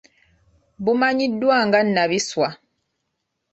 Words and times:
Bumanyiddwa 0.83 1.55
nga 1.65 1.79
nnabiswa. 1.85 2.47